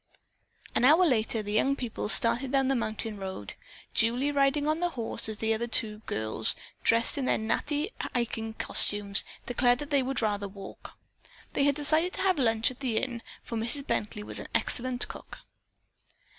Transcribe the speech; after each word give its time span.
An 0.73 0.83
hour 0.83 1.05
later 1.05 1.43
the 1.43 1.51
young 1.53 1.75
people 1.75 2.09
started 2.09 2.51
down 2.53 2.69
the 2.69 2.75
mountain 2.75 3.17
road, 3.17 3.53
Julie 3.93 4.31
riding 4.31 4.67
on 4.67 4.79
the 4.79 4.89
horse 4.97 5.29
as 5.29 5.37
the 5.37 5.53
other 5.53 5.67
two 5.67 5.99
girls, 6.07 6.55
dressed 6.81 7.19
in 7.19 7.25
their 7.25 7.37
natty 7.37 7.91
hiking 8.15 8.55
costumes, 8.55 9.23
declared 9.45 9.77
that 9.77 9.91
they 9.91 10.01
would 10.01 10.23
rather 10.23 10.47
walk. 10.47 10.97
They 11.53 11.65
had 11.65 11.75
decided 11.75 12.13
to 12.13 12.21
have 12.21 12.39
lunch 12.39 12.71
at 12.71 12.79
the 12.79 12.97
inn, 12.97 13.21
for 13.43 13.57
Mrs. 13.59 13.85
Bently 13.85 14.23
was 14.23 14.39
an 14.39 14.47
excellent 14.55 15.07
cook. 15.07 15.37